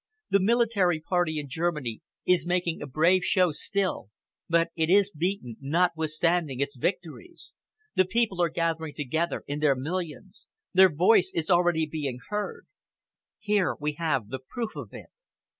The 0.31 0.39
military 0.39 0.99
party 0.99 1.37
in 1.37 1.47
Germany 1.47 2.01
is 2.25 2.47
making 2.47 2.81
a 2.81 2.87
brave 2.87 3.23
show 3.23 3.51
still, 3.51 4.09
but 4.49 4.69
it 4.75 4.89
is 4.89 5.11
beaten, 5.11 5.57
notwithstanding 5.61 6.59
its 6.59 6.75
victories. 6.75 7.53
The 7.95 8.05
people 8.05 8.41
are 8.41 8.49
gathering 8.49 8.95
together 8.95 9.43
in 9.45 9.59
their 9.59 9.75
millions. 9.75 10.47
Their 10.73 10.91
voice 10.91 11.31
is 11.35 11.51
already 11.51 11.85
being 11.85 12.17
heard. 12.29 12.65
Here 13.37 13.75
we 13.79 13.91
have 13.99 14.29
the 14.29 14.39
proof 14.39 14.75
of 14.75 14.89
it." 14.91 15.11